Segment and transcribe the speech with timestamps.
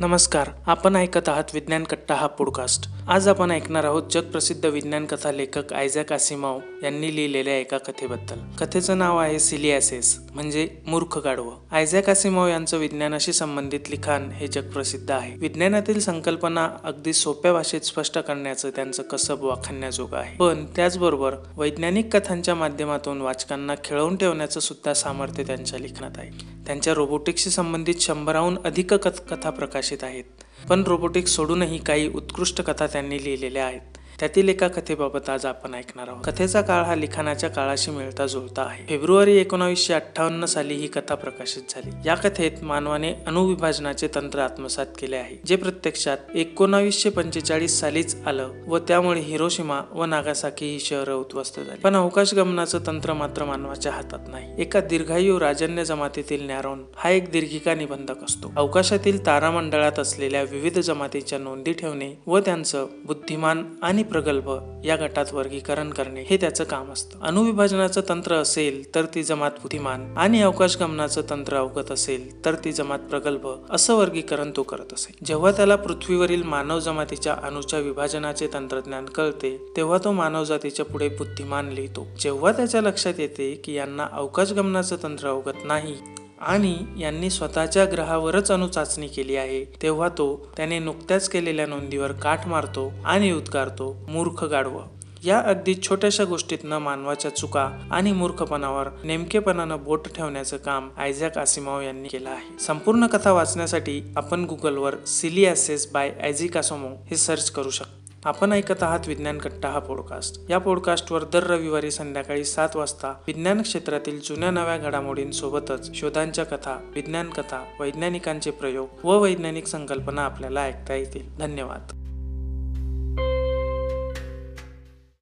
[0.00, 5.32] नमस्कार आपण ऐकत आहात विज्ञान कट्टा हा पॉडकास्ट आज आपण ऐकणार आहोत जगप्रसिद्ध विज्ञान कथा
[5.32, 8.36] लेखक आयझॅक आसिमाव यांनी लिहिलेल्या एका कथेबद्दल.
[8.58, 11.52] कथेचं नाव आहे सिलियासेस म्हणजे मूर्ख गाढवं.
[11.70, 15.38] आयझॅक आसिमाव यांचं विज्ञानाशी संबंधित लिखाण हे जगप्रसिद्ध आहे.
[15.38, 20.36] विज्ञानातील संकल्पना अगदी सोप्या भाषेत स्पष्ट करण्याचं त्यांचं कसब वाखाणण्याजोगं आहे.
[20.36, 26.59] पण त्याचबरोबर वैज्ञानिक कथांच्या माध्यमातून वाचकांना खेळवून ठेवण्याचं सुद्धा सामर्थ्य त्यांच्या लिखाणात आहे.
[26.66, 30.24] त्यांच्या रोबोटिक्सशी संबंधित शंभराहून अधिक कथ कथा प्रकाशित आहेत.
[30.68, 33.98] पण रोबोटिक्स सोडूनही काही उत्कृष्ट कथा त्यांनी लिहिलेल्या आहेत.
[34.20, 36.24] त्यातील एका कथेबाबत आज आपण ऐकणार आहोत.
[36.24, 38.84] कथेचा काळ हा लिखाणाच्या काळाशी मिळता जुळता आहे.
[38.88, 41.90] फेब्रुवारी एकोणावीसशे अठ्ठावन्न साली ही कथा प्रकाशित झाली.
[42.06, 48.78] या कथेत मानवाने अणुविभाजनाचे तंत्र आत्मसात केले आहे जे प्रत्यक्षात एकोणावीसशे पंचेचाळीस सालीच आलं व
[48.78, 51.80] त्यामुळे हिरोशिमा व नागासाकी ही शहरं उद्ध्वस्त झाली.
[51.80, 54.50] पण अवकाश गमनाचं तंत्र मात्र मानवाच्या हातात नाही.
[54.58, 58.52] एका दीर्घायू राजन्य जमातीतील नॅरोन हा एक दीर्घिका निबंधक असतो.
[58.56, 64.50] अवकाशातील तारामंडळात असलेल्या विविध जमातीच्या नोंदी ठेवणे व त्यांचं बुद्धिमान आणि प्रगल्भ
[64.84, 67.18] या गटात वर्गीकरण करणे हे त्याचं काम असतं.
[67.22, 72.72] अणुविभाजनाचं तंत्र असेल तर ती जमात बुद्धिमान आणि अवकाश गमनाचं तंत्र अवगत असेल तर ती
[72.72, 75.14] जमात प्रगल्भ असं वर्गीकरण तो करत असे.
[75.24, 81.68] जेव्हा त्याला पृथ्वीवरील मानव जमातीच्या अणुच्या विभाजनाचे तंत्रज्ञान कळते तेव्हा तो मानव जातीच्या पुढे बुद्धिमान
[81.68, 82.06] लिहितो.
[82.18, 85.94] जेव्हा त्याच्या लक्षात येते की यांना अवकाश गमनाचं तंत्र अवगत नाही
[86.40, 89.64] आणि यांनी स्वतःच्या ग्रहावरच अणुचाचणी केली आहे.
[89.82, 94.82] तेव्हा तो त्याने नुकत्याच केलेल्या नोंदीवर काठ मारतो आणि उद्गारतो मूर्ख गाढवं.
[95.24, 102.08] या अगदी छोट्याशा गोष्टीतनं मानवाच्या चुका आणि मूर्खपणावर नेमकेपणानं बोट ठेवण्याचं काम आयझॅक आसिमाव यांनी
[102.08, 102.58] केलं आहे.
[102.58, 107.99] संपूर्ण कथा वाचण्यासाठी आपण गुगलवर सिलियासेस बाय आयझिक हे सर्च करू शकतो.
[108.24, 113.62] आपण ऐकत आहात विज्ञान कट्टा हा पॉडकास्ट या पॉडकास्टवर दर रविवारी संध्याकाळी सात वाजता विज्ञान
[113.62, 120.94] क्षेत्रातील जुन्या नव्या घडामोडींसोबतच शोधांच्या कथा विज्ञान कथा वैज्ञानिकांचे प्रयोग व वैज्ञानिक संकल्पना आपल्याला ऐकता
[120.94, 121.36] येतील.
[121.38, 121.99] धन्यवाद.